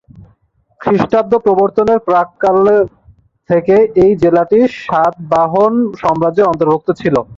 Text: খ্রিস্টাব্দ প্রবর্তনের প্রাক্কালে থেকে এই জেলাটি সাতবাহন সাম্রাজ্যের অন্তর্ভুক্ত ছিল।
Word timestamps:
খ্রিস্টাব্দ 0.81 1.33
প্রবর্তনের 1.45 1.99
প্রাক্কালে 2.07 2.77
থেকে 3.49 3.75
এই 4.03 4.11
জেলাটি 4.23 4.59
সাতবাহন 4.79 5.73
সাম্রাজ্যের 6.01 6.49
অন্তর্ভুক্ত 6.51 6.89
ছিল। 7.01 7.15